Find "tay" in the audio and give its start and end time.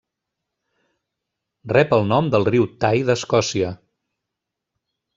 2.87-3.07